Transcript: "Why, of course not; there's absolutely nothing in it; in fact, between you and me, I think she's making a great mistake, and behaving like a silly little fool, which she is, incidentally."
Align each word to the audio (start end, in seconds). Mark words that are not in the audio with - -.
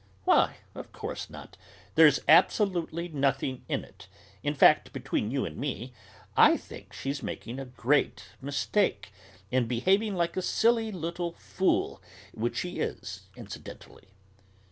"Why, 0.23 0.57
of 0.73 0.91
course 0.91 1.29
not; 1.29 1.57
there's 1.93 2.21
absolutely 2.27 3.07
nothing 3.09 3.63
in 3.69 3.83
it; 3.83 4.07
in 4.41 4.55
fact, 4.55 4.91
between 4.93 5.29
you 5.29 5.45
and 5.45 5.55
me, 5.55 5.93
I 6.35 6.57
think 6.57 6.91
she's 6.91 7.21
making 7.21 7.59
a 7.59 7.65
great 7.65 8.23
mistake, 8.41 9.11
and 9.51 9.67
behaving 9.69 10.15
like 10.15 10.35
a 10.35 10.41
silly 10.41 10.91
little 10.91 11.33
fool, 11.33 12.01
which 12.33 12.57
she 12.57 12.79
is, 12.79 13.27
incidentally." 13.35 14.07